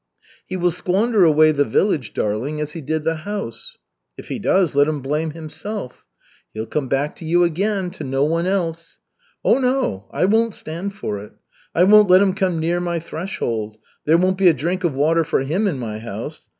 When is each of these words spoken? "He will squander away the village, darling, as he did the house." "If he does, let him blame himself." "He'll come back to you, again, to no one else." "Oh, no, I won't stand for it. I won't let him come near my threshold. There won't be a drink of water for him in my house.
"He 0.47 0.57
will 0.57 0.71
squander 0.71 1.23
away 1.23 1.51
the 1.51 1.63
village, 1.63 2.11
darling, 2.15 2.59
as 2.59 2.71
he 2.71 2.81
did 2.81 3.03
the 3.03 3.17
house." 3.17 3.77
"If 4.17 4.29
he 4.29 4.39
does, 4.39 4.73
let 4.73 4.87
him 4.87 4.99
blame 5.01 5.29
himself." 5.29 6.03
"He'll 6.55 6.65
come 6.65 6.87
back 6.87 7.15
to 7.17 7.23
you, 7.25 7.43
again, 7.43 7.91
to 7.91 8.03
no 8.03 8.23
one 8.23 8.47
else." 8.47 8.97
"Oh, 9.45 9.59
no, 9.59 10.07
I 10.11 10.25
won't 10.25 10.55
stand 10.55 10.95
for 10.95 11.19
it. 11.23 11.33
I 11.75 11.83
won't 11.83 12.09
let 12.09 12.19
him 12.23 12.33
come 12.33 12.59
near 12.59 12.79
my 12.79 12.97
threshold. 12.97 13.77
There 14.05 14.17
won't 14.17 14.39
be 14.39 14.47
a 14.47 14.53
drink 14.55 14.83
of 14.83 14.95
water 14.95 15.23
for 15.23 15.41
him 15.41 15.67
in 15.67 15.77
my 15.77 15.99
house. 15.99 16.49